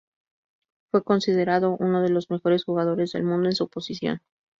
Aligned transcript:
Fue 0.89 1.03
considerado 1.03 1.77
uno 1.79 2.01
de 2.01 2.09
los 2.09 2.31
mejores 2.31 2.63
jugadores 2.63 3.11
del 3.11 3.23
mundo 3.23 3.49
en 3.49 3.55
su 3.55 3.67
posición. 3.69 4.19